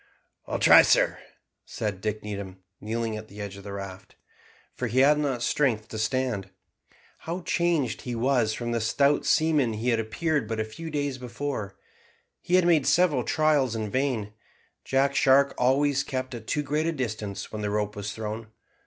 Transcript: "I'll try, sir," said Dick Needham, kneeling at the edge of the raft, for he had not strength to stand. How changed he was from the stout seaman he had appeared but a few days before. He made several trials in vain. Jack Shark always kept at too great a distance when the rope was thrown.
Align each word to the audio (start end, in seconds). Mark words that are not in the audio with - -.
"I'll 0.47 0.57
try, 0.57 0.81
sir," 0.81 1.19
said 1.63 2.01
Dick 2.01 2.23
Needham, 2.23 2.63
kneeling 2.79 3.15
at 3.17 3.27
the 3.27 3.39
edge 3.39 3.55
of 3.55 3.63
the 3.63 3.71
raft, 3.73 4.15
for 4.73 4.87
he 4.87 5.01
had 5.01 5.19
not 5.19 5.43
strength 5.43 5.89
to 5.89 5.99
stand. 5.99 6.49
How 7.19 7.41
changed 7.41 8.01
he 8.01 8.15
was 8.15 8.55
from 8.55 8.71
the 8.71 8.81
stout 8.81 9.27
seaman 9.27 9.73
he 9.73 9.89
had 9.89 9.99
appeared 9.99 10.47
but 10.47 10.59
a 10.59 10.63
few 10.65 10.89
days 10.89 11.19
before. 11.19 11.77
He 12.41 12.59
made 12.63 12.87
several 12.87 13.23
trials 13.23 13.75
in 13.75 13.91
vain. 13.91 14.33
Jack 14.83 15.13
Shark 15.13 15.53
always 15.55 16.03
kept 16.03 16.33
at 16.33 16.47
too 16.47 16.63
great 16.63 16.87
a 16.87 16.91
distance 16.91 17.51
when 17.51 17.61
the 17.61 17.69
rope 17.69 17.95
was 17.95 18.11
thrown. 18.11 18.47